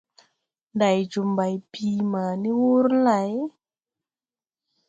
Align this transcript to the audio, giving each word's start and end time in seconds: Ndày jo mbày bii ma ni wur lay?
Ndày 0.75 0.99
jo 1.11 1.21
mbày 1.33 1.53
bii 1.71 2.01
ma 2.11 2.23
ni 2.41 2.49
wur 2.61 2.87
lay? 3.05 3.31